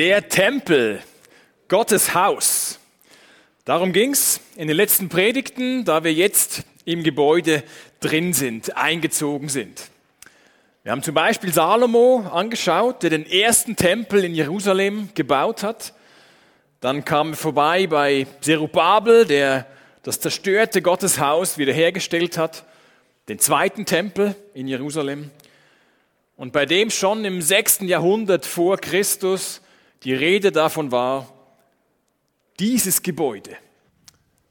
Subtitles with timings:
[0.00, 1.02] Der Tempel,
[1.68, 2.78] Gottes Haus.
[3.66, 7.62] Darum ging es in den letzten Predigten, da wir jetzt im Gebäude
[8.00, 9.90] drin sind, eingezogen sind.
[10.84, 15.92] Wir haben zum Beispiel Salomo angeschaut, der den ersten Tempel in Jerusalem gebaut hat.
[16.80, 19.66] Dann kamen wir vorbei bei Zerubabel, der
[20.02, 22.64] das zerstörte Gotteshaus wiederhergestellt hat,
[23.28, 25.30] den zweiten Tempel in Jerusalem.
[26.38, 29.60] Und bei dem schon im sechsten Jahrhundert vor Christus
[30.02, 31.28] die Rede davon war,
[32.58, 33.56] dieses Gebäude,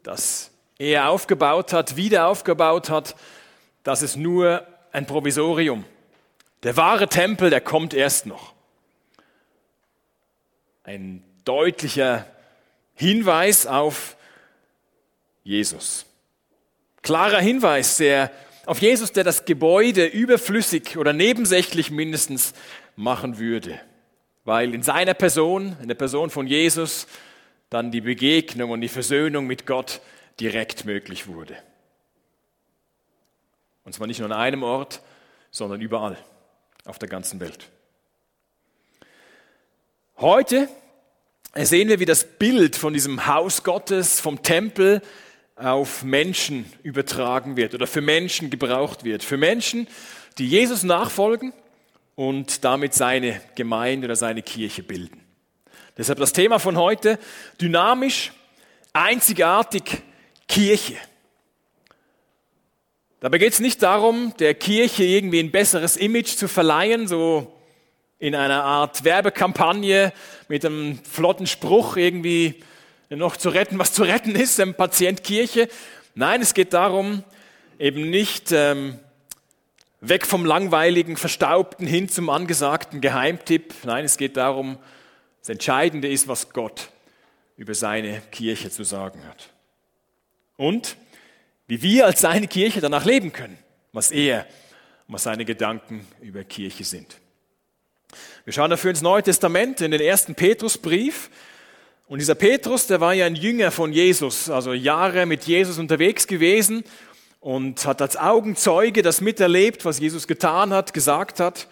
[0.04, 3.16] das er aufgebaut hat, wieder aufgebaut hat,
[3.84, 5.86] das ist nur ein Provisorium.
[6.64, 8.54] Der wahre Tempel, der kommt erst noch.
[10.84, 12.26] Ein deutlicher
[12.96, 14.18] Hinweis auf
[15.44, 16.06] Jesus.
[17.02, 18.32] Klarer Hinweis der,
[18.66, 22.54] auf Jesus, der das Gebäude überflüssig oder nebensächlich mindestens
[22.96, 23.80] machen würde
[24.50, 27.06] weil in seiner Person, in der Person von Jesus,
[27.70, 30.02] dann die Begegnung und die Versöhnung mit Gott
[30.40, 31.56] direkt möglich wurde.
[33.84, 35.04] Und zwar nicht nur an einem Ort,
[35.52, 36.18] sondern überall
[36.86, 37.70] auf der ganzen Welt.
[40.18, 40.68] Heute
[41.54, 45.04] sehen wir, wie das Bild von diesem Haus Gottes, vom Tempel
[45.58, 49.24] auf Menschen übertragen wird oder für Menschen gebraucht wird.
[49.24, 49.88] Für Menschen,
[50.40, 51.54] die Jesus nachfolgen
[52.20, 55.22] und damit seine Gemeinde oder seine Kirche bilden.
[55.98, 57.18] Deshalb das Thema von heute,
[57.62, 58.34] dynamisch,
[58.92, 60.02] einzigartig
[60.46, 60.98] Kirche.
[63.22, 67.58] Dabei geht es nicht darum, der Kirche irgendwie ein besseres Image zu verleihen, so
[68.18, 70.12] in einer Art Werbekampagne
[70.50, 72.62] mit einem flotten Spruch irgendwie
[73.08, 75.70] noch zu retten, was zu retten ist, dem Patient Kirche.
[76.16, 77.24] Nein, es geht darum,
[77.80, 79.00] eben nicht ähm,
[80.02, 83.74] Weg vom langweiligen, verstaubten hin zum angesagten Geheimtipp.
[83.84, 84.78] Nein, es geht darum,
[85.42, 86.90] das Entscheidende ist, was Gott
[87.58, 89.50] über seine Kirche zu sagen hat.
[90.56, 90.96] Und
[91.68, 93.58] wie wir als seine Kirche danach leben können,
[93.92, 94.48] was er
[95.10, 97.18] was seine Gedanken über Kirche sind.
[98.46, 101.32] Wir schauen dafür ins Neue Testament, in den ersten Petrusbrief.
[102.08, 106.28] Und dieser Petrus, der war ja ein Jünger von Jesus, also Jahre mit Jesus unterwegs
[106.28, 106.84] gewesen
[107.40, 111.68] und hat als Augenzeuge das miterlebt, was Jesus getan hat, gesagt hat.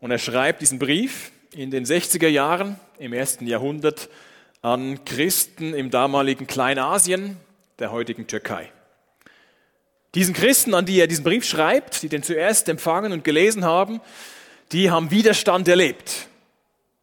[0.00, 4.08] Und er schreibt diesen Brief in den 60er Jahren im ersten Jahrhundert
[4.62, 7.36] an Christen im damaligen Kleinasien,
[7.78, 8.70] der heutigen Türkei.
[10.14, 14.00] Diesen Christen, an die er diesen Brief schreibt, die den zuerst empfangen und gelesen haben,
[14.72, 16.28] die haben Widerstand erlebt.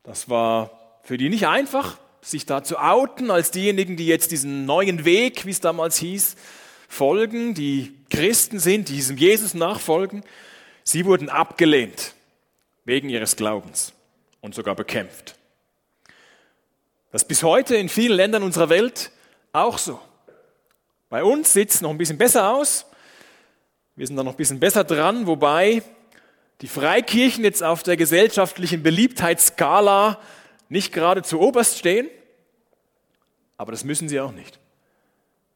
[0.03, 0.71] Das war
[1.03, 5.45] für die nicht einfach, sich da zu outen als diejenigen, die jetzt diesen neuen Weg,
[5.45, 6.35] wie es damals hieß,
[6.93, 10.23] folgen, die Christen sind, die diesem Jesus nachfolgen,
[10.83, 12.13] sie wurden abgelehnt
[12.85, 13.93] wegen ihres Glaubens
[14.41, 15.35] und sogar bekämpft.
[17.11, 19.11] Das ist bis heute in vielen Ländern unserer Welt
[19.51, 19.99] auch so.
[21.09, 22.85] Bei uns sieht es noch ein bisschen besser aus.
[23.95, 25.83] Wir sind da noch ein bisschen besser dran, wobei
[26.61, 30.19] die Freikirchen jetzt auf der gesellschaftlichen Beliebtheitsskala
[30.69, 32.09] nicht gerade zu oberst stehen.
[33.57, 34.59] Aber das müssen sie auch nicht.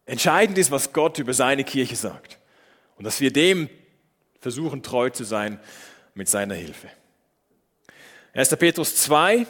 [0.07, 2.39] Entscheidend ist, was Gott über seine Kirche sagt.
[2.95, 3.69] Und dass wir dem
[4.39, 5.59] versuchen, treu zu sein
[6.15, 6.87] mit seiner Hilfe.
[8.33, 8.55] 1.
[8.55, 9.47] Petrus 2, ein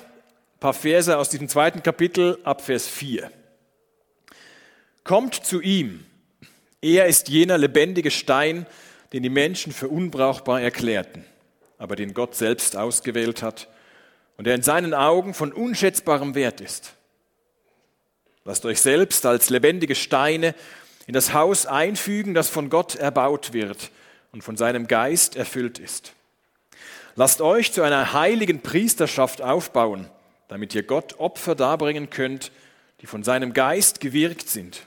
[0.60, 3.32] paar Verse aus diesem zweiten Kapitel ab Vers 4.
[5.04, 6.06] Kommt zu ihm.
[6.82, 8.66] Er ist jener lebendige Stein,
[9.14, 11.24] den die Menschen für unbrauchbar erklärten,
[11.78, 13.68] aber den Gott selbst ausgewählt hat
[14.38, 16.97] und der in seinen Augen von unschätzbarem Wert ist.
[18.48, 20.56] Lasst euch selbst als lebendige Steine
[21.06, 23.92] in das Haus einfügen, das von Gott erbaut wird
[24.32, 26.14] und von seinem Geist erfüllt ist.
[27.18, 30.08] Lasst euch zu einer heiligen Priesterschaft aufbauen,
[30.48, 32.54] damit ihr Gott Opfer darbringen könnt,
[33.02, 34.84] die von seinem Geist gewirkt sind.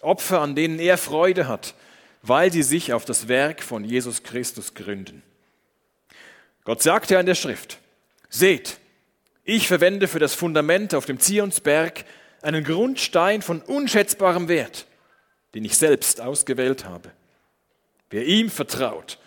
[0.00, 1.74] Opfer, an denen er Freude hat,
[2.22, 5.22] weil sie sich auf das Werk von Jesus Christus gründen.
[6.64, 7.80] Gott sagt ja in der Schrift,
[8.30, 8.78] seht,
[9.44, 12.06] ich verwende für das Fundament auf dem Zionsberg
[12.42, 14.86] einen Grundstein von unschätzbarem Wert,
[15.54, 17.10] den ich selbst ausgewählt habe.
[18.10, 19.18] Wer ihm vertraut,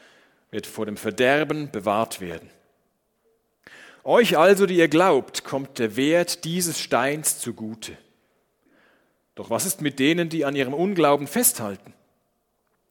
[0.51, 2.50] wird vor dem Verderben bewahrt werden.
[4.03, 7.97] Euch also, die ihr glaubt, kommt der Wert dieses Steins zugute.
[9.33, 11.94] Doch was ist mit denen, die an ihrem Unglauben festhalten?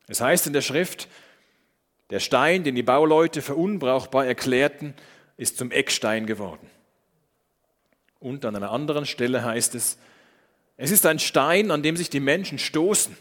[0.09, 1.09] Es heißt in der Schrift,
[2.11, 4.95] der Stein, den die Bauleute für unbrauchbar erklärten,
[5.37, 6.69] ist zum Eckstein geworden.
[8.21, 9.99] Und an einer anderen Stelle heißt es,
[10.77, 13.17] es ist ein Stein, an dem sich die Menschen stoßen,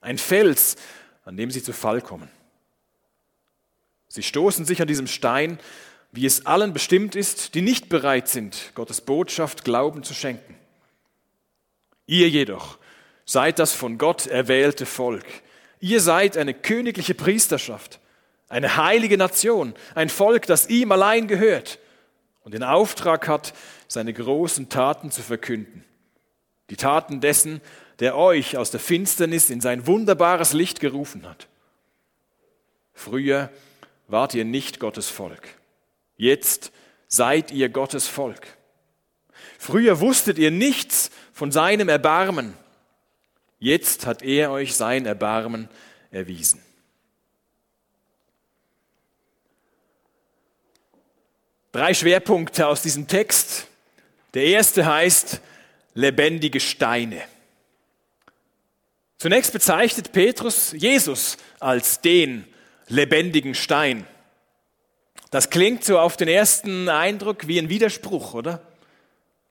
[0.00, 0.76] ein Fels,
[1.24, 2.28] an dem sie zu Fall kommen.
[4.08, 5.58] Sie stoßen sich an diesem Stein,
[6.12, 10.56] wie es allen bestimmt ist, die nicht bereit sind, Gottes Botschaft Glauben zu schenken.
[12.06, 12.78] Ihr jedoch
[13.26, 15.26] seid das von Gott erwählte Volk.
[15.80, 18.00] Ihr seid eine königliche Priesterschaft,
[18.48, 21.78] eine heilige Nation, ein Volk, das ihm allein gehört
[22.42, 23.52] und den Auftrag hat,
[23.86, 25.84] seine großen Taten zu verkünden.
[26.70, 27.60] Die Taten dessen,
[28.00, 31.48] der euch aus der Finsternis in sein wunderbares Licht gerufen hat.
[32.92, 33.50] Früher
[34.06, 35.48] wart ihr nicht Gottes Volk.
[36.16, 36.72] Jetzt
[37.06, 38.46] seid ihr Gottes Volk.
[39.58, 42.54] Früher wusstet ihr nichts von seinem Erbarmen.
[43.58, 45.68] Jetzt hat er euch sein Erbarmen
[46.10, 46.62] erwiesen.
[51.72, 53.66] Drei Schwerpunkte aus diesem Text.
[54.34, 55.40] Der erste heißt
[55.98, 57.20] lebendige Steine.
[59.16, 62.46] Zunächst bezeichnet Petrus Jesus als den
[62.86, 64.06] lebendigen Stein.
[65.32, 68.62] Das klingt so auf den ersten Eindruck wie ein Widerspruch, oder?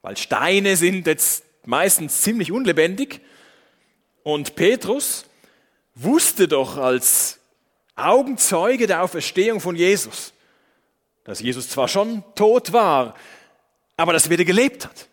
[0.01, 3.19] Weil Steine sind jetzt meistens ziemlich unlebendig.
[4.23, 5.25] Und Petrus
[5.95, 7.39] wusste doch als
[7.97, 10.31] Augenzeuge der Auferstehung von Jesus,
[11.25, 13.15] dass Jesus zwar schon tot war,
[13.97, 15.09] aber dass er wieder gelebt hat,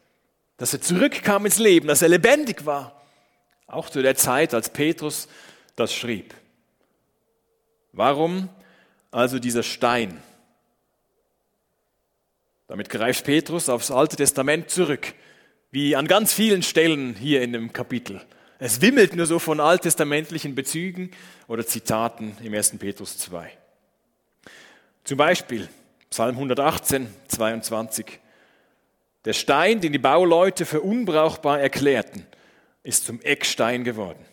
[0.56, 3.00] dass er zurückkam ins Leben, dass er lebendig war.
[3.66, 5.28] Auch zu der Zeit, als Petrus
[5.76, 6.34] das schrieb.
[7.92, 8.48] Warum
[9.10, 10.20] also dieser Stein?
[12.66, 15.14] Damit greift Petrus aufs Alte Testament zurück,
[15.70, 18.20] wie an ganz vielen Stellen hier in dem Kapitel.
[18.58, 21.10] Es wimmelt nur so von alttestamentlichen Bezügen
[21.48, 22.78] oder Zitaten im 1.
[22.78, 23.50] Petrus 2.
[25.04, 25.68] Zum Beispiel
[26.10, 28.20] Psalm 118, 22.
[29.24, 32.26] Der Stein, den die Bauleute für unbrauchbar erklärten,
[32.82, 34.24] ist zum Eckstein geworden.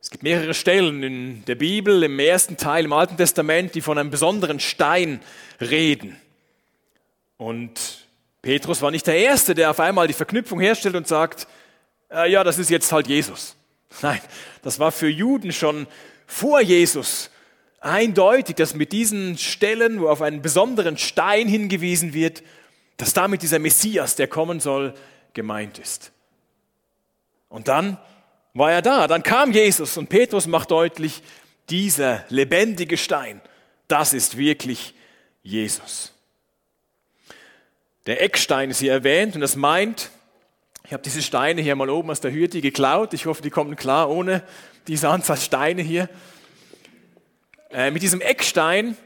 [0.00, 3.98] Es gibt mehrere Stellen in der Bibel, im ersten Teil im Alten Testament, die von
[3.98, 5.20] einem besonderen Stein
[5.60, 6.16] reden.
[7.36, 8.06] Und
[8.42, 11.46] Petrus war nicht der Erste, der auf einmal die Verknüpfung herstellt und sagt,
[12.10, 13.54] äh, ja, das ist jetzt halt Jesus.
[14.02, 14.20] Nein,
[14.62, 15.86] das war für Juden schon
[16.26, 17.30] vor Jesus
[17.80, 22.42] eindeutig, dass mit diesen Stellen, wo auf einen besonderen Stein hingewiesen wird,
[22.96, 24.94] dass damit dieser Messias, der kommen soll,
[25.34, 26.12] gemeint ist.
[27.48, 27.98] Und dann
[28.54, 31.22] war er da, dann kam Jesus und Petrus macht deutlich,
[31.70, 33.40] dieser lebendige Stein,
[33.88, 34.94] das ist wirklich
[35.42, 36.12] Jesus.
[38.06, 40.10] Der Eckstein ist hier erwähnt und das meint,
[40.84, 43.12] ich habe diese Steine hier mal oben aus der Hürde geklaut.
[43.12, 44.42] Ich hoffe, die kommen klar ohne
[44.86, 46.08] diese Anzahl Steine hier.
[47.70, 48.96] Äh, mit diesem Eckstein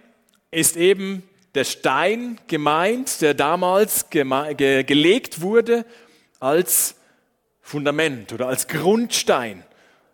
[0.52, 5.84] ist eben der Stein gemeint, der damals geme ge gelegt wurde
[6.38, 6.94] als
[7.60, 9.64] Fundament oder als Grundstein,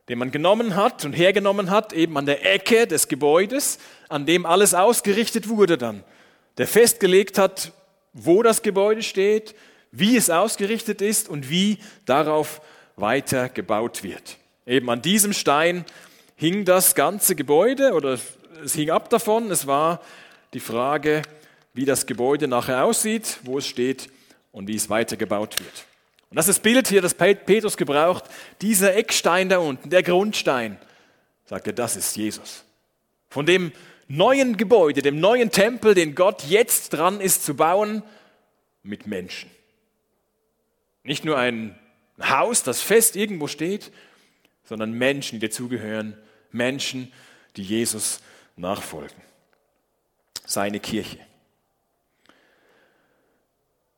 [0.09, 3.79] den man genommen hat und hergenommen hat, eben an der Ecke des Gebäudes,
[4.09, 6.03] an dem alles ausgerichtet wurde dann,
[6.57, 7.73] der festgelegt hat,
[8.15, 9.55] wo das Gebäude steht,
[9.93, 12.63] wie es ausgerichtet ist und wie darauf
[12.97, 14.39] weiter gebaut wird.
[14.67, 15.85] Eben an diesem Stein
[16.37, 18.19] hing das ganze Gebäude oder
[18.65, 19.51] es hing ab davon.
[19.51, 20.01] Es war
[20.53, 21.23] die Frage,
[21.75, 24.11] wie das Gebäude nachher aussieht, wo es steht
[24.53, 25.85] und wie es weitergebaut wird.
[26.31, 28.25] Und das ist das Bild hier, das Petrus gebraucht.
[28.61, 30.79] Dieser Eckstein da unten, der Grundstein,
[31.47, 32.65] sagt er, das ist Jesus.
[33.31, 33.73] Von dem
[34.09, 38.03] neuen Gebäude, dem neuen Tempel, den Gott jetzt dran ist zu bauen,
[38.83, 39.51] mit Menschen.
[41.03, 41.79] Nicht nur ein
[42.21, 43.93] Haus, das fest irgendwo steht,
[44.65, 46.17] sondern Menschen, die dazugehören,
[46.51, 47.13] Menschen,
[47.57, 48.21] die Jesus
[48.59, 49.21] nachfolgen.
[50.45, 51.19] Seine Kirche.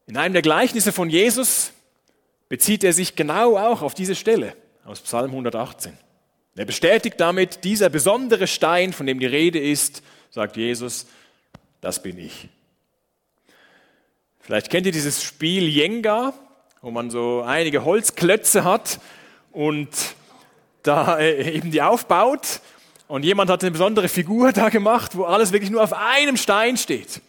[0.07, 1.73] In einem der Gleichnisse von Jesus
[2.49, 5.97] bezieht er sich genau auch auf diese Stelle aus Psalm 118.
[6.57, 11.07] Er bestätigt damit, dieser besondere Stein, von dem die Rede ist, sagt Jesus,
[11.81, 12.49] das bin ich.
[14.41, 16.35] Vielleicht kennt ihr dieses Spiel Jenga,
[16.83, 19.01] wo man so einige Holzklötze hat
[19.53, 19.89] und
[20.83, 22.61] da äh, eben die aufbaut
[23.11, 26.77] und jemand hat eine besondere Figur da gemacht, wo alles wirklich nur auf einem Stein
[26.77, 27.21] steht.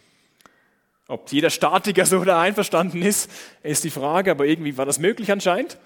[1.08, 3.32] Ob jeder Statiker so da einverstanden ist,
[3.64, 5.80] ist die Frage, aber irgendwie war das möglich anscheinend.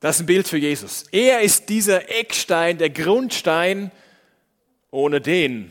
[0.00, 1.04] Das ist ein Bild für Jesus.
[1.12, 3.90] Er ist dieser Eckstein, der Grundstein,
[4.90, 5.70] ohne den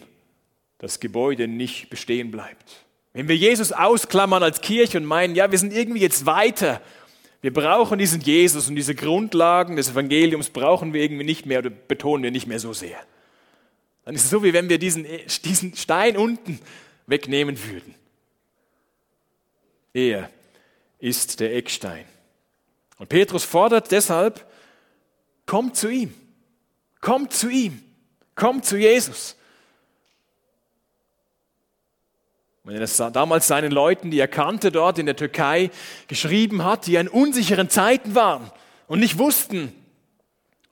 [0.77, 2.86] das Gebäude nicht bestehen bleibt.
[3.12, 6.79] Wenn wir Jesus ausklammern als Kirche und meinen, ja, wir sind irgendwie jetzt weiter
[7.41, 11.70] wir brauchen diesen Jesus und diese Grundlagen des Evangeliums brauchen wir irgendwie nicht mehr oder
[11.70, 12.98] betonen wir nicht mehr so sehr.
[14.06, 15.06] Dann ist es so, wie wenn wir diesen,
[15.44, 16.60] diesen Stein unten
[17.06, 17.94] wegnehmen würden.
[19.94, 20.29] Er
[21.00, 22.06] ist der Eckstein.
[22.98, 24.46] Und Petrus fordert deshalb,
[25.46, 26.13] kommt zu ihm,
[27.01, 27.84] kommt zu ihm,
[28.36, 29.37] kommt zu Jesus.
[32.67, 35.71] Wenn er damals seinen Leuten, die er kannte dort in der Türkei,
[36.09, 38.51] geschrieben hat, die in unsicheren Zeiten waren
[38.88, 39.71] und nicht wussten,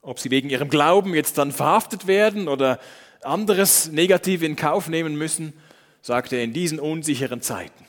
[0.01, 2.81] ob sie wegen ihrem Glauben jetzt dann verhaftet werden oder
[3.21, 5.53] anderes Negativ in Kauf nehmen müssen,
[6.01, 7.85] sagt er in diesen unsicheren Zeiten,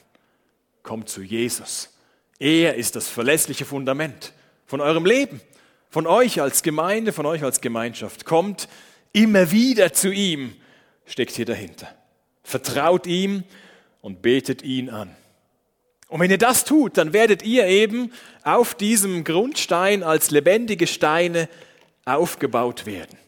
[0.85, 1.93] kommt zu Jesus.
[2.39, 4.35] Er ist das verlässliche Fundament
[4.67, 5.41] von eurem Leben,
[5.91, 8.25] von euch als Gemeinde, von euch als Gemeinschaft.
[8.25, 8.69] Kommt
[9.13, 10.55] immer wieder zu ihm,
[11.07, 11.89] steckt hier dahinter.
[12.45, 13.43] Vertraut ihm
[14.07, 15.11] und betet ihn an.
[16.07, 18.13] Und wenn ihr das tut, dann werdet ihr eben
[18.45, 21.49] auf diesem Grundstein als lebendige Steine
[22.05, 23.19] aufgebaut werden.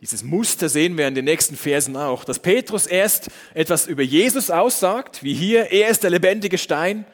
[0.00, 4.52] Dieses Muster sehen wir in den nächsten Versen auch, dass Petrus erst etwas über Jesus
[4.52, 7.04] aussagt, wie hier, er ist der lebendige Stein,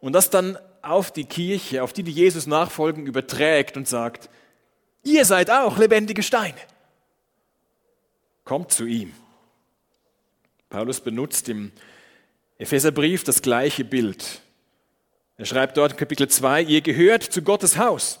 [0.00, 4.30] und das dann auf die Kirche, auf die die Jesus nachfolgen, überträgt und sagt,
[5.02, 6.56] ihr seid auch lebendige Steine.
[8.44, 9.12] Kommt zu ihm.
[10.74, 11.70] Paulus benutzt im
[12.58, 14.40] Epheserbrief das gleiche Bild.
[15.36, 18.18] Er schreibt dort in Kapitel 2, ihr gehört zu Gottes Haus.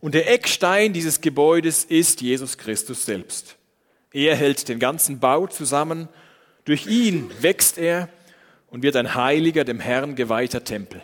[0.00, 3.54] Und der Eckstein dieses Gebäudes ist Jesus Christus selbst.
[4.12, 6.08] Er hält den ganzen Bau zusammen.
[6.64, 8.08] Durch ihn wächst er
[8.70, 11.00] und wird ein heiliger, dem Herrn geweihter Tempel.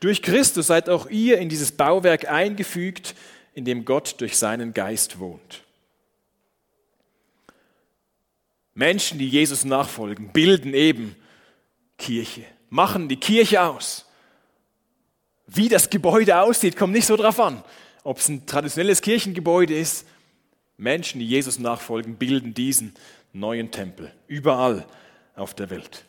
[0.00, 3.14] Durch Christus seid auch ihr in dieses Bauwerk eingefügt,
[3.52, 5.64] in dem Gott durch seinen Geist wohnt.
[8.78, 11.16] Menschen, die Jesus nachfolgen, bilden eben
[11.98, 14.06] Kirche, machen die Kirche aus.
[15.48, 17.64] Wie das Gebäude aussieht, kommt nicht so drauf an.
[18.04, 20.06] Ob es ein traditionelles Kirchengebäude ist,
[20.76, 22.94] Menschen, die Jesus nachfolgen, bilden diesen
[23.32, 24.86] neuen Tempel überall
[25.34, 26.04] auf der Welt.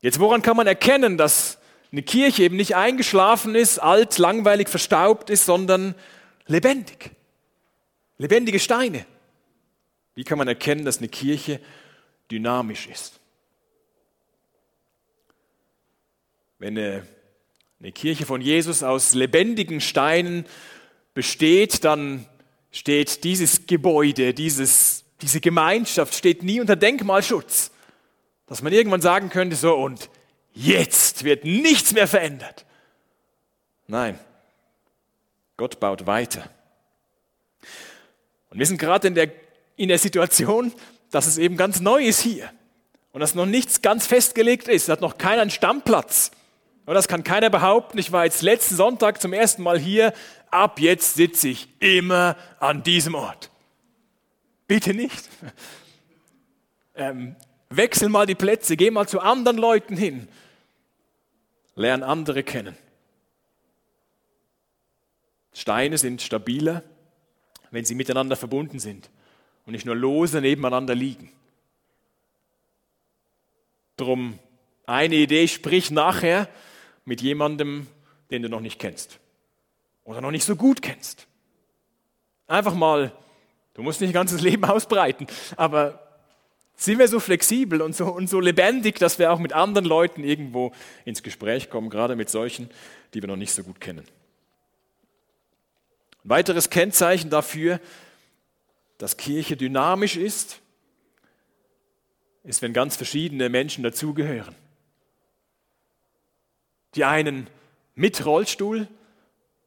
[0.00, 1.58] Jetzt, woran kann man erkennen, dass
[1.92, 5.94] eine Kirche eben nicht eingeschlafen ist, alt, langweilig, verstaubt ist, sondern
[6.48, 7.12] lebendig?
[8.18, 9.06] Lebendige Steine.
[10.16, 11.60] Wie kann man erkennen, dass eine Kirche
[12.30, 13.20] dynamisch ist?
[16.58, 17.06] Wenn eine,
[17.78, 20.46] eine Kirche von Jesus aus lebendigen Steinen
[21.12, 22.26] besteht, dann
[22.70, 27.70] steht dieses Gebäude, dieses, diese Gemeinschaft steht nie unter Denkmalschutz.
[28.46, 30.08] Dass man irgendwann sagen könnte, so und
[30.54, 32.64] jetzt wird nichts mehr verändert.
[33.86, 34.18] Nein,
[35.58, 36.48] Gott baut weiter.
[38.48, 39.45] Und wir sind gerade in der
[39.76, 40.72] in der Situation,
[41.10, 42.50] dass es eben ganz neu ist hier
[43.12, 44.84] und dass noch nichts ganz festgelegt ist.
[44.84, 46.30] Es hat noch keiner einen Stammplatz.
[46.84, 47.98] Und das kann keiner behaupten.
[47.98, 50.12] Ich war jetzt letzten Sonntag zum ersten Mal hier.
[50.50, 53.50] Ab jetzt sitze ich immer an diesem Ort.
[54.66, 55.28] Bitte nicht.
[56.98, 57.36] Ähm,
[57.68, 60.28] wechsel mal die Plätze, geh mal zu anderen Leuten hin.
[61.74, 62.74] Lern andere kennen.
[65.52, 66.82] Steine sind stabiler,
[67.70, 69.10] wenn sie miteinander verbunden sind
[69.66, 71.30] und nicht nur lose nebeneinander liegen.
[73.96, 74.38] Drum
[74.86, 76.48] eine Idee, sprich nachher
[77.04, 77.86] mit jemandem,
[78.30, 79.18] den du noch nicht kennst
[80.04, 81.26] oder noch nicht so gut kennst.
[82.46, 83.12] Einfach mal,
[83.74, 86.02] du musst nicht ganzes Leben ausbreiten, aber
[86.76, 90.22] sind wir so flexibel und so, und so lebendig, dass wir auch mit anderen Leuten
[90.22, 90.72] irgendwo
[91.04, 92.70] ins Gespräch kommen, gerade mit solchen,
[93.14, 94.04] die wir noch nicht so gut kennen.
[96.24, 97.80] Ein weiteres Kennzeichen dafür,
[98.98, 100.60] dass Kirche dynamisch ist,
[102.44, 104.54] ist, wenn ganz verschiedene Menschen dazugehören.
[106.94, 107.48] Die einen
[107.94, 108.88] mit Rollstuhl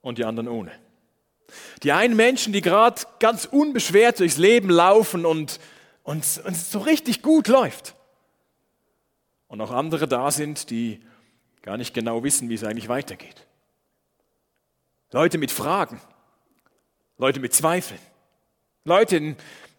[0.02, 0.72] und die anderen ohne.
[1.84, 5.60] Die einen Menschen, die gerade ganz unbeschwert durchs Leben laufen und,
[6.06, 7.96] es so richtig gut läuft.
[9.48, 11.02] Und auch andere da sind, die
[11.62, 13.46] gar nicht genau wissen, wie es eigentlich weitergeht.
[15.12, 16.00] Leute mit Fragen,
[17.18, 18.00] Leute mit Zweifeln.
[18.86, 19.36] Leute in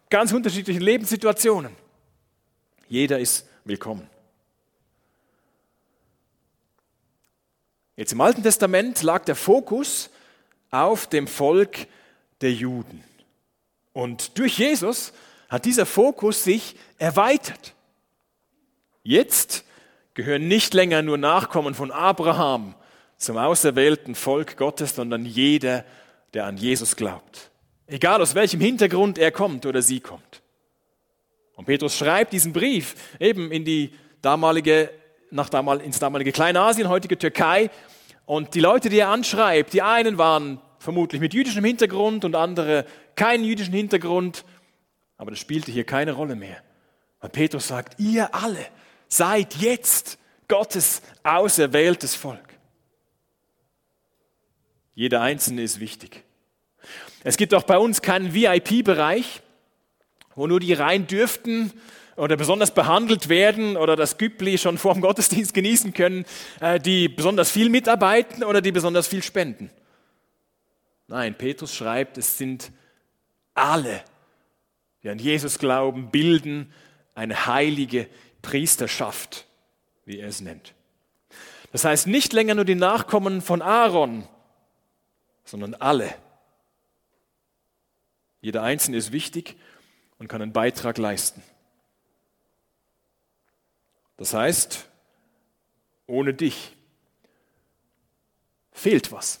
[0.09, 1.75] ganz unterschiedlichen Lebenssituationen.
[2.87, 4.09] Jeder ist willkommen.
[7.95, 10.09] Jetzt im Alten Testament lag der Fokus
[10.69, 11.87] auf dem Volk
[12.41, 13.03] der Juden.
[13.93, 15.13] Und durch Jesus
[15.49, 17.73] hat dieser Fokus sich erweitert.
[19.03, 19.65] Jetzt
[20.13, 22.75] gehören nicht länger nur Nachkommen von Abraham
[23.17, 25.85] zum auserwählten Volk Gottes, sondern jeder,
[26.33, 27.50] der an Jesus glaubt.
[27.91, 30.41] Egal aus welchem Hintergrund er kommt oder sie kommt.
[31.55, 34.89] Und Petrus schreibt diesen Brief eben in die damalige,
[35.29, 37.69] nach damal, ins damalige Kleinasien, heutige Türkei.
[38.25, 42.85] Und die Leute, die er anschreibt, die einen waren vermutlich mit jüdischem Hintergrund und andere
[43.15, 44.45] keinen jüdischen Hintergrund.
[45.17, 46.63] Aber das spielte hier keine Rolle mehr.
[47.19, 48.65] Weil Petrus sagt, ihr alle
[49.09, 50.17] seid jetzt
[50.47, 52.57] Gottes auserwähltes Volk.
[54.95, 56.23] Jeder Einzelne ist wichtig.
[57.23, 59.41] Es gibt auch bei uns keinen VIP-Bereich
[60.35, 61.71] wo nur die rein dürften
[62.15, 66.25] oder besonders behandelt werden oder das Güppli schon vor dem Gottesdienst genießen können,
[66.59, 69.69] äh, die besonders viel mitarbeiten oder die besonders viel spenden.
[71.07, 72.71] Nein, Petrus schreibt, es sind
[73.53, 74.03] alle,
[75.03, 76.71] die an Jesus glauben, bilden
[77.15, 78.07] eine heilige
[78.41, 79.45] Priesterschaft,
[80.05, 80.73] wie er es nennt.
[81.71, 84.27] Das heißt nicht länger nur die Nachkommen von Aaron,
[85.43, 86.13] sondern alle.
[88.41, 89.55] Jeder Einzelne ist wichtig
[90.17, 91.43] und kann einen Beitrag leisten.
[94.17, 94.85] Das heißt,
[96.07, 96.75] ohne dich
[98.71, 99.39] fehlt was.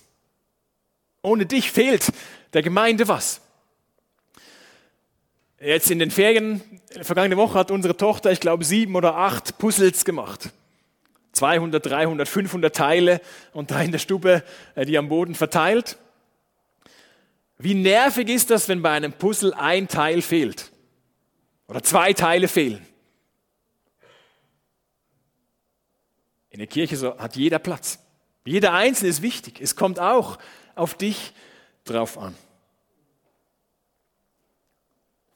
[1.21, 2.11] Ohne dich fehlt
[2.53, 3.41] der Gemeinde was.
[5.59, 6.61] Jetzt in den Ferien,
[7.03, 10.49] vergangene Woche hat unsere Tochter, ich glaube, sieben oder acht Puzzles gemacht.
[11.33, 13.21] 200, 300, 500 Teile
[13.53, 14.43] und da in der Stube
[14.75, 15.97] äh, die am Boden verteilt.
[17.61, 20.71] Wie nervig ist das, wenn bei einem Puzzle ein Teil fehlt
[21.67, 22.85] oder zwei Teile fehlen?
[26.49, 27.99] In der Kirche so hat jeder Platz.
[28.45, 29.61] Jeder Einzelne ist wichtig.
[29.61, 30.39] Es kommt auch
[30.73, 31.33] auf dich
[31.85, 32.35] drauf an.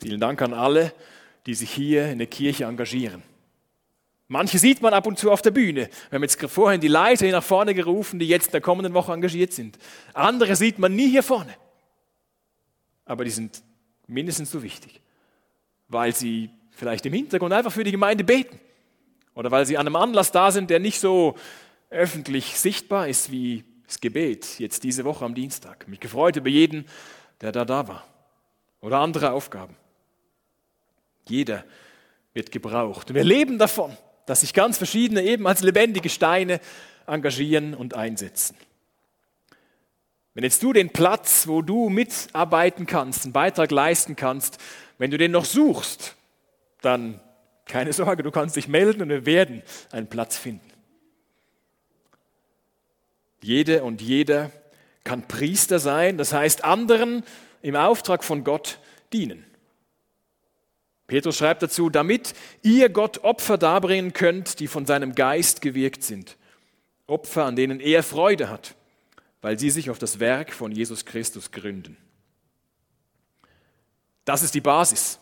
[0.01, 0.93] Vielen Dank an alle,
[1.45, 3.21] die sich hier in der Kirche engagieren.
[4.27, 5.89] Manche sieht man ab und zu auf der Bühne.
[6.09, 8.95] Wir haben jetzt vorhin die Leiter hier nach vorne gerufen, die jetzt in der kommenden
[8.95, 9.77] Woche engagiert sind.
[10.13, 11.55] Andere sieht man nie hier vorne.
[13.05, 13.61] Aber die sind
[14.07, 15.01] mindestens so wichtig,
[15.87, 18.59] weil sie vielleicht im Hintergrund einfach für die Gemeinde beten
[19.33, 21.35] oder weil sie an einem Anlass da sind, der nicht so
[21.89, 25.87] öffentlich sichtbar ist wie das Gebet jetzt diese Woche am Dienstag.
[25.87, 26.85] Mich gefreut über jeden,
[27.41, 28.07] der da da war.
[28.81, 29.75] Oder andere Aufgaben.
[31.27, 31.63] Jeder
[32.33, 33.09] wird gebraucht.
[33.09, 33.95] Und wir leben davon,
[34.25, 36.59] dass sich ganz verschiedene eben als lebendige Steine
[37.07, 38.57] engagieren und einsetzen.
[40.35, 44.59] Wenn jetzt du den Platz, wo du mitarbeiten kannst, einen Beitrag leisten kannst,
[44.97, 46.15] wenn du den noch suchst,
[46.81, 47.21] dann
[47.65, 50.69] keine Sorge, du kannst dich melden und wir werden einen Platz finden.
[53.41, 54.51] Jede und jeder
[55.05, 57.23] kann Priester sein, das heißt anderen
[57.61, 58.79] im Auftrag von Gott
[59.13, 59.45] dienen.
[61.07, 66.35] Petrus schreibt dazu, damit ihr Gott Opfer darbringen könnt, die von seinem Geist gewirkt sind.
[67.07, 68.75] Opfer, an denen er Freude hat,
[69.45, 71.97] weil sie sich auf das Werk von Jesus Christus gründen.
[74.23, 75.19] Das ist die Basis.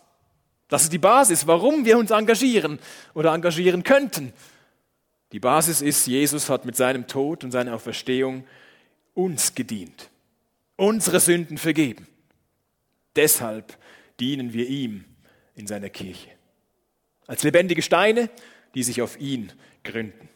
[0.69, 2.79] Das ist die Basis, warum wir uns engagieren
[3.13, 4.31] oder engagieren könnten.
[5.33, 8.47] Die Basis ist, Jesus hat mit seinem Tod und seiner Auferstehung
[9.13, 10.09] uns gedient,
[10.77, 12.07] unsere Sünden vergeben.
[13.17, 13.77] Deshalb
[14.21, 15.03] dienen wir ihm
[15.53, 16.29] in seiner Kirche.
[17.27, 18.29] Als lebendige Steine,
[18.73, 19.51] die sich auf ihn
[19.83, 20.29] gründen.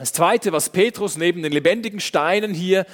[0.00, 2.86] Das Zweite, was Petrus neben den lebendigen Steinen hier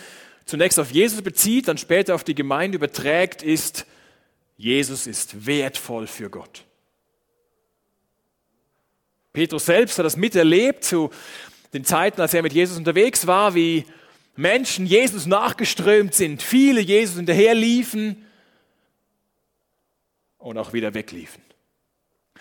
[0.44, 3.86] zunächst auf Jesus bezieht, dann später auf die Gemeinde überträgt, ist,
[4.56, 6.64] Jesus ist wertvoll für Gott.
[9.32, 11.10] Petrus selbst hat das miterlebt zu
[11.74, 13.84] den Zeiten, als er mit Jesus unterwegs war, wie
[14.34, 18.26] Menschen Jesus nachgeströmt sind, viele Jesus hinterherliefen
[20.38, 21.40] und auch wieder wegliefen.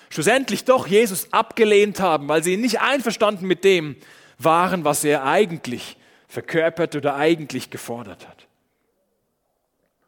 [0.09, 3.95] Schlussendlich doch Jesus abgelehnt haben, weil sie nicht einverstanden mit dem
[4.37, 8.47] waren, was er eigentlich verkörpert oder eigentlich gefordert hat.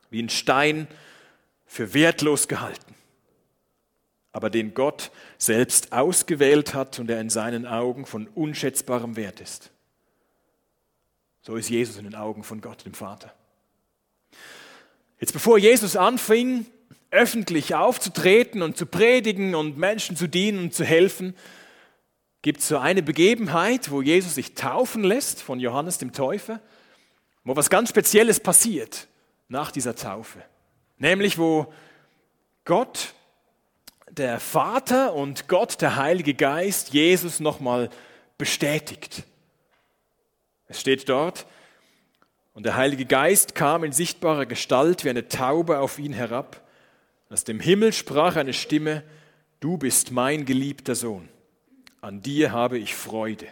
[0.10, 0.88] Wie ein Stein
[1.66, 2.88] für wertlos gehalten
[4.38, 5.10] aber den Gott
[5.40, 9.72] selbst ausgewählt hat und der in seinen Augen von unschätzbarem Wert ist.
[11.42, 13.34] So ist Jesus in den Augen von Gott, dem Vater.
[15.20, 16.68] Jetzt bevor Jesus anfing,
[17.10, 21.34] öffentlich aufzutreten und zu predigen und Menschen zu dienen und zu helfen,
[22.41, 26.60] gibt es so eine Begebenheit, wo Jesus sich taufen lässt von Johannes dem Täufer,
[27.43, 29.08] wo was ganz Spezielles passiert
[29.47, 30.41] nach dieser Taufe.
[30.97, 31.73] Nämlich wo
[32.65, 33.13] Gott
[34.10, 37.89] der Vater und Gott, der Heilige Geist, Jesus nochmal
[38.38, 39.23] bestätigt.
[40.67, 41.45] Es steht dort,
[42.54, 46.67] und der Heilige Geist kam in sichtbarer Gestalt wie eine Taube auf ihn herab.
[47.30, 49.04] Aus dem Himmel sprach eine Stimme,
[49.60, 51.30] du bist mein geliebter Sohn,
[52.01, 53.47] an dir habe ich Freude.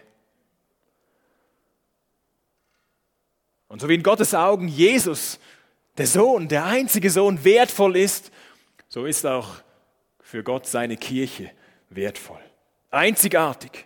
[3.67, 5.39] Und so wie in Gottes Augen Jesus,
[5.97, 8.31] der Sohn, der einzige Sohn, wertvoll ist,
[8.88, 9.49] so ist auch
[10.21, 11.51] für Gott seine Kirche
[11.89, 12.39] wertvoll.
[12.91, 13.86] Einzigartig.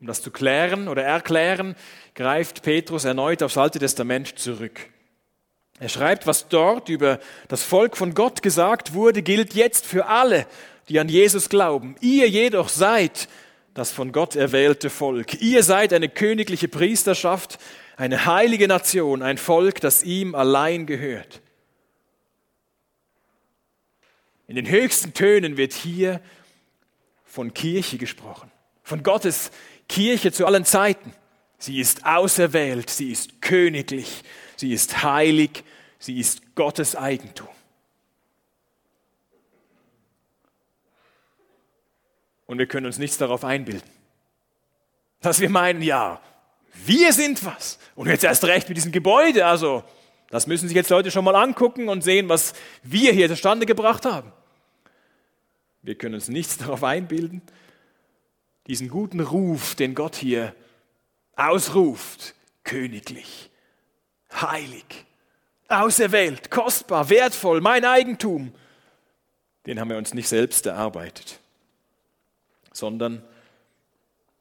[0.00, 1.76] Um das zu klären oder erklären,
[2.14, 4.80] greift Petrus erneut aufs Alte Testament zurück.
[5.80, 10.46] Er schreibt, was dort über das Volk von Gott gesagt wurde, gilt jetzt für alle,
[10.88, 11.96] die an Jesus glauben.
[12.00, 13.28] Ihr jedoch seid
[13.74, 15.42] das von Gott erwählte Volk.
[15.42, 17.58] Ihr seid eine königliche Priesterschaft,
[17.96, 21.40] eine heilige Nation, ein Volk, das ihm allein gehört.
[24.46, 26.20] In den höchsten Tönen wird hier
[27.24, 28.50] von Kirche gesprochen,
[28.82, 29.50] von Gottes
[29.88, 31.12] Kirche zu allen Zeiten.
[31.58, 34.22] Sie ist auserwählt, sie ist königlich,
[34.56, 35.64] sie ist heilig,
[35.98, 37.48] sie ist Gottes Eigentum.
[42.46, 43.88] Und wir können uns nichts darauf einbilden.
[45.20, 46.20] Dass wir meinen, ja,
[46.84, 47.78] wir sind was.
[47.94, 49.46] Und jetzt erst recht mit diesem Gebäude.
[49.46, 49.84] Also,
[50.28, 54.04] das müssen sich jetzt Leute schon mal angucken und sehen, was wir hier zustande gebracht
[54.04, 54.32] haben.
[55.82, 57.42] Wir können uns nichts darauf einbilden.
[58.66, 60.54] Diesen guten Ruf, den Gott hier
[61.36, 63.50] ausruft, königlich,
[64.32, 64.84] heilig,
[65.68, 68.54] auserwählt, kostbar, wertvoll, mein Eigentum,
[69.66, 71.40] den haben wir uns nicht selbst erarbeitet
[72.74, 73.22] sondern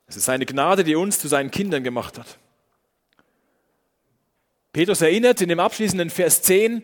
[0.08, 2.38] es ist seine Gnade, die uns zu seinen Kindern gemacht hat.
[4.74, 6.84] Petrus erinnert in dem abschließenden Vers 10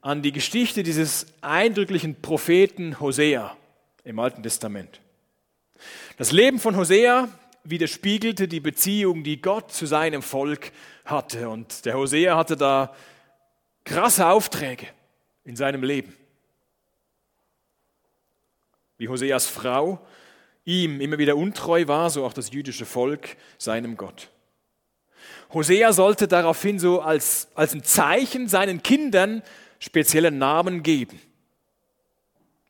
[0.00, 3.56] an die Geschichte dieses eindrücklichen Propheten Hosea
[4.04, 5.00] im Alten Testament.
[6.16, 7.28] Das Leben von Hosea
[7.64, 10.72] widerspiegelte die Beziehung, die Gott zu seinem Volk
[11.04, 11.48] hatte.
[11.48, 12.94] Und der Hosea hatte da
[13.84, 14.86] krasse Aufträge
[15.44, 16.16] in seinem Leben.
[18.98, 20.00] Wie Hoseas Frau
[20.66, 24.28] ihm immer wieder untreu war, so auch das jüdische Volk seinem Gott.
[25.54, 29.42] Hosea sollte daraufhin so als, als ein Zeichen seinen Kindern
[29.78, 31.20] speziellen Namen geben.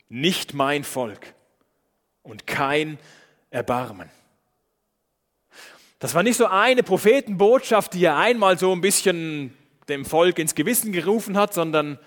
[0.08, 1.34] Nicht mein Volk
[2.22, 2.98] und kein
[3.50, 4.10] Erbarmen.
[5.98, 9.56] Das war nicht so eine Prophetenbotschaft, die er einmal so ein bisschen
[9.88, 11.98] dem Volk ins Gewissen gerufen hat, sondern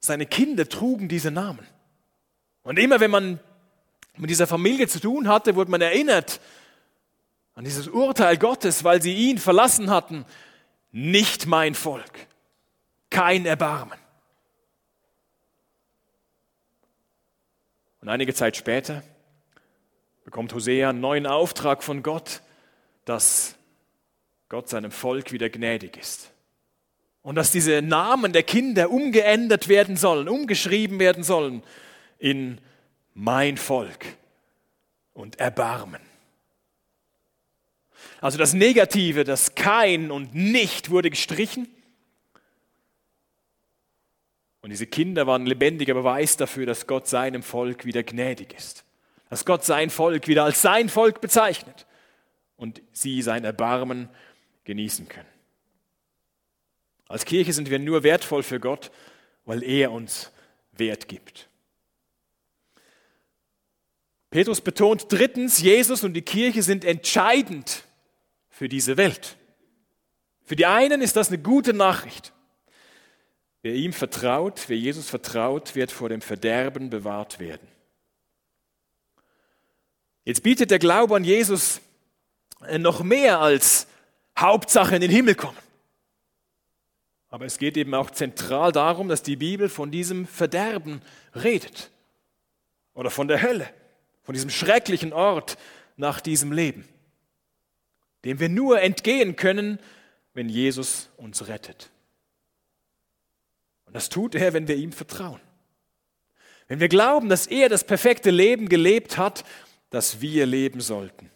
[0.00, 1.66] seine Kinder trugen diese Namen.
[2.62, 3.40] Und immer wenn man
[4.16, 6.40] mit dieser Familie zu tun hatte, wurde man erinnert
[7.54, 10.24] an dieses Urteil Gottes, weil sie ihn verlassen hatten.
[10.92, 12.26] Nicht mein Volk,
[13.10, 13.98] kein Erbarmen.
[18.00, 19.02] Und einige Zeit später
[20.24, 22.40] bekommt Hosea einen neuen Auftrag von Gott,
[23.04, 23.56] dass
[24.48, 26.30] Gott seinem Volk wieder gnädig ist.
[27.22, 31.62] Und dass diese Namen der Kinder umgeändert werden sollen, umgeschrieben werden sollen
[32.18, 32.58] in
[33.14, 34.06] mein Volk
[35.12, 36.00] und Erbarmen.
[38.20, 41.68] Also das Negative, das Kein und Nicht wurde gestrichen.
[44.62, 48.84] Und diese Kinder waren lebendiger Beweis dafür, dass Gott seinem Volk wieder gnädig ist.
[49.30, 51.86] Dass Gott sein Volk wieder als sein Volk bezeichnet
[52.56, 54.08] und sie sein Erbarmen
[54.64, 55.28] genießen können.
[57.08, 58.92] Als Kirche sind wir nur wertvoll für Gott,
[59.44, 60.30] weil er uns
[60.72, 61.49] Wert gibt.
[64.30, 67.84] Petrus betont drittens, Jesus und die Kirche sind entscheidend
[68.48, 69.36] für diese Welt.
[70.44, 72.32] Für die einen ist das eine gute Nachricht.
[73.62, 77.66] Wer ihm vertraut, wer Jesus vertraut, wird vor dem Verderben bewahrt werden.
[80.24, 81.80] Jetzt bietet der Glaube an Jesus
[82.78, 83.88] noch mehr als
[84.38, 85.58] Hauptsache in den Himmel kommen.
[87.30, 91.02] Aber es geht eben auch zentral darum, dass die Bibel von diesem Verderben
[91.34, 91.90] redet
[92.94, 93.68] oder von der Hölle
[94.30, 95.58] von diesem schrecklichen Ort
[95.96, 96.88] nach diesem Leben,
[98.24, 99.80] dem wir nur entgehen können,
[100.34, 101.90] wenn Jesus uns rettet.
[103.86, 105.40] Und das tut er, wenn wir ihm vertrauen.
[106.68, 109.42] Wenn wir glauben, dass er das perfekte Leben gelebt hat,
[109.90, 111.28] das wir leben sollten.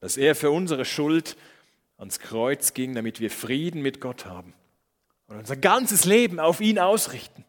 [0.00, 1.38] Dass er für unsere Schuld
[1.96, 4.52] ans Kreuz ging, damit wir Frieden mit Gott haben.
[5.26, 7.46] Und unser ganzes Leben auf ihn ausrichten.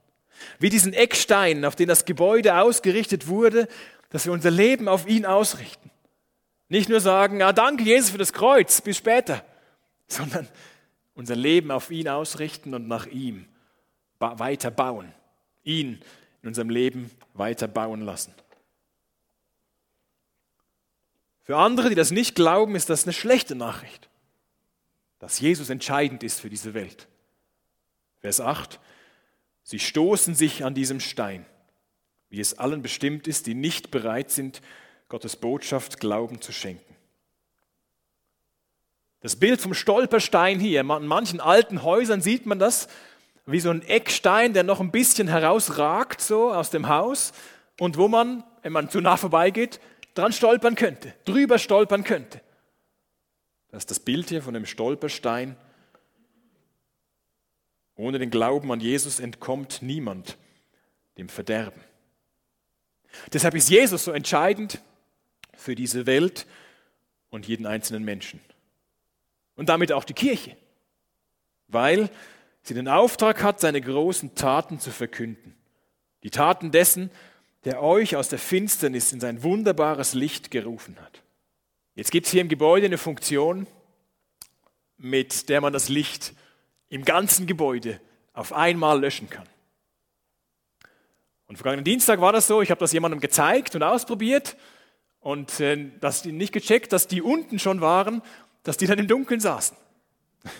[0.60, 3.68] Wie diesen Eckstein, auf den das Gebäude ausgerichtet wurde,
[4.15, 5.91] dass wir unser Leben auf ihn ausrichten.
[6.69, 9.43] Nicht nur sagen, ah, danke Jesus für das Kreuz, bis später,
[10.08, 10.47] sondern
[11.15, 13.45] unser Leben auf ihn ausrichten und nach ihm
[14.19, 15.13] weiter bauen.
[15.63, 16.01] Ihn
[16.41, 18.34] in unserem Leben weiter bauen lassen.
[21.41, 24.08] Für andere, die das nicht glauben, ist das eine schlechte Nachricht,
[25.19, 27.10] dass Jesus entscheidend ist für diese Welt.
[28.21, 28.80] Vers 8,
[29.63, 31.45] sie stoßen sich an diesem Stein
[32.36, 34.62] wie es allen bestimmt ist, die nicht bereit sind,
[35.08, 36.95] Gottes Botschaft Glauben zu schenken.
[39.21, 42.89] Das Bild vom Stolperstein hier, in manchen alten Häusern sieht man das,
[43.45, 47.32] wie so ein Eckstein, der noch ein bisschen herausragt, so aus dem Haus,
[47.80, 49.80] und wo man, wenn man zu nah vorbeigeht,
[50.13, 52.41] dran stolpern könnte, drüber stolpern könnte.
[53.69, 55.56] Das ist das Bild hier von dem Stolperstein.
[57.95, 60.38] Ohne den Glauben an Jesus entkommt niemand
[61.17, 61.82] dem Verderben.
[63.34, 64.82] Deshalb ist Jesus so entscheidend
[65.56, 66.45] für diese Welt
[67.30, 68.39] und jeden einzelnen Menschen.
[69.56, 70.56] Und damit auch die Kirche,
[71.67, 72.10] weil
[72.62, 75.56] sie den Auftrag hat, seine großen Taten zu verkünden,
[76.23, 77.12] Die Taten dessen,
[77.65, 81.21] der euch aus der Finsternis in sein wunderbares Licht gerufen hat.
[81.93, 83.67] Jetzt gibt es hier im Gebäude eine Funktion,
[84.97, 86.34] mit der man das Licht
[86.89, 87.99] im ganzen Gebäude
[88.34, 89.47] auf einmal löschen kann.
[91.47, 94.58] Und vergangenen Dienstag war das so, ich habe das jemandem gezeigt und ausprobiert
[95.19, 98.21] und äh, dass die nicht gecheckt, dass die unten schon waren,
[98.63, 99.77] dass die dann im Dunkeln saßen.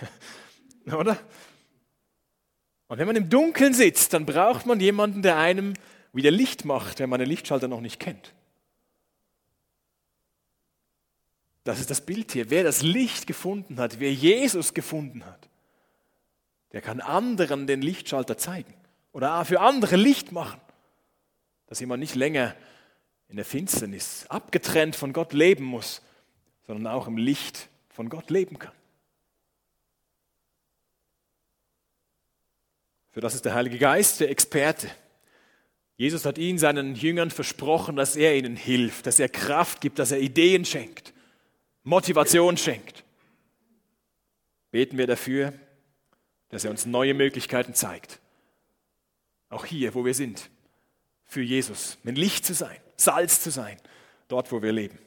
[0.88, 1.18] Oder?
[2.88, 5.74] Und wenn man im Dunkeln sitzt, dann braucht man jemanden, der einem
[6.14, 8.34] wieder Licht macht, wenn man den Lichtschalter noch nicht kennt.
[11.64, 12.52] Das ist das Bild hier.
[12.52, 15.50] Wer das Licht gefunden hat, wer Jesus gefunden hat,
[16.74, 18.74] der kann anderen den Lichtschalter zeigen
[19.14, 20.62] oder für andere Licht machen,
[21.68, 22.56] dass jemand nicht länger
[23.28, 26.02] in der Finsternis abgetrennt von Gott leben muss,
[26.68, 28.74] sondern auch im Licht von Gott leben kann.
[33.12, 34.92] Für das ist der Heilige Geist der Experte.
[35.98, 40.12] Jesus hat ihnen, seinen Jüngern versprochen, dass er ihnen hilft, dass er Kraft gibt, dass
[40.12, 41.14] er Ideen schenkt,
[41.84, 43.06] Motivation schenkt.
[44.72, 45.54] Beten wir dafür,
[46.50, 48.20] dass er uns neue Möglichkeiten zeigt.
[49.48, 50.50] Auch hier, wo wir sind,
[51.26, 53.78] für Jesus, ein Licht zu sein, Salz zu sein,
[54.28, 54.98] dort, wo wir leben.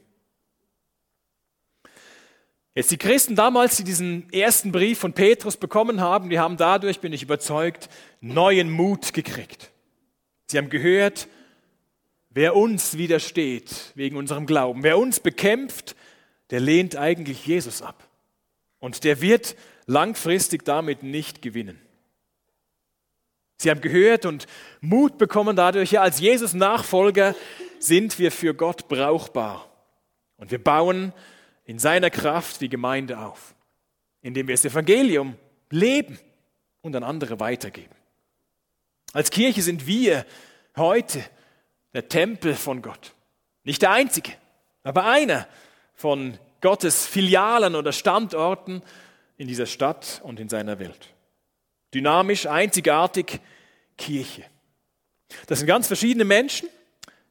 [2.74, 7.00] Jetzt die Christen damals, die diesen ersten Brief von Petrus bekommen haben, die haben dadurch,
[7.00, 7.88] bin ich überzeugt,
[8.20, 9.72] neuen Mut gekriegt.
[10.46, 11.26] Sie haben gehört,
[12.30, 15.96] wer uns widersteht wegen unserem Glauben, wer uns bekämpft,
[16.50, 18.08] der lehnt eigentlich Jesus ab.
[18.78, 21.80] Und der wird langfristig damit nicht gewinnen.
[23.60, 24.46] Sie haben gehört und
[24.80, 27.34] Mut bekommen dadurch, ja, als Jesus Nachfolger
[27.80, 29.68] sind wir für Gott brauchbar.
[30.36, 31.12] Und wir bauen
[31.64, 33.56] in seiner Kraft die Gemeinde auf,
[34.22, 35.36] indem wir das Evangelium
[35.70, 36.20] leben
[36.82, 37.94] und an andere weitergeben.
[39.12, 40.24] Als Kirche sind wir
[40.76, 41.24] heute
[41.92, 43.12] der Tempel von Gott.
[43.64, 44.32] Nicht der einzige,
[44.84, 45.48] aber einer
[45.94, 48.82] von Gottes Filialen oder Standorten
[49.36, 51.12] in dieser Stadt und in seiner Welt.
[51.94, 53.40] Dynamisch, einzigartig
[53.96, 54.44] Kirche.
[55.46, 56.68] Das sind ganz verschiedene Menschen,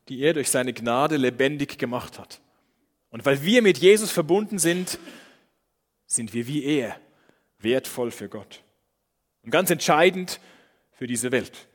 [0.10, 2.42] die er durch seine Gnade lebendig gemacht hat.
[3.10, 5.00] Und weil wir mit Jesus verbunden sind,
[6.06, 7.00] sind wir wie er
[7.60, 8.64] wertvoll für Gott.
[9.44, 10.40] Und ganz entscheidend
[10.92, 11.68] für diese Welt.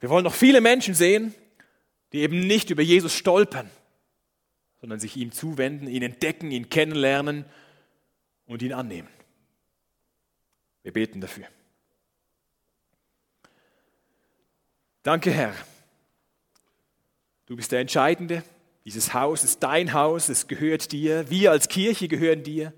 [0.00, 1.34] Wir wollen noch viele Menschen sehen,
[2.12, 3.70] die eben nicht über Jesus stolpern,
[4.80, 7.44] sondern sich ihm zuwenden, ihn entdecken, ihn kennenlernen
[8.46, 9.08] und ihn annehmen.
[10.82, 11.46] Wir beten dafür.
[15.02, 15.54] Danke, Herr.
[17.46, 18.44] Du bist der Entscheidende.
[18.84, 21.30] Dieses Haus ist dein Haus, es gehört dir.
[21.30, 22.74] Wir als Kirche gehören dir.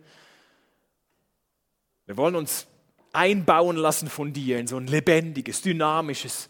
[2.06, 2.68] Wir wollen uns
[3.12, 6.48] einbauen lassen von dir in so ein lebendiges, dynamisches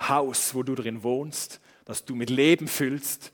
[0.00, 3.30] Haus, wo du drin wohnst, das du mit Leben füllst,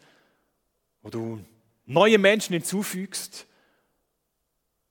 [1.02, 1.44] wo du
[1.84, 3.46] neue Menschen hinzufügst,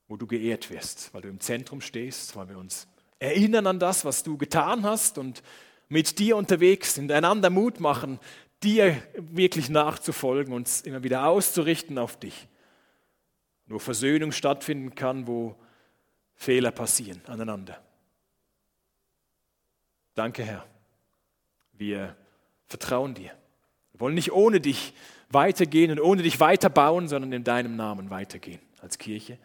[0.08, 2.88] wo du geehrt wirst, weil du im Zentrum stehst, weil wir uns
[3.20, 5.44] erinnern an das, was du getan hast und
[5.88, 8.20] mit dir unterwegs sind, einander Mut machen,
[8.64, 12.48] dir wirklich nachzufolgen, uns immer wieder auszurichten auf dich.
[13.68, 15.56] Wo Versöhnung stattfinden kann, wo
[16.36, 17.82] Fehler passieren aneinander.
[20.14, 20.66] Danke, Herr.
[21.74, 22.16] Wir
[22.68, 23.32] vertrauen dir.
[23.92, 24.94] Wir wollen nicht ohne dich
[25.30, 29.38] weitergehen und ohne dich weiterbauen, sondern in deinem Namen weitergehen als Kirche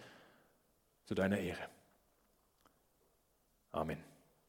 [1.05, 1.63] zu deiner Ehre.
[3.73, 4.10] Amen.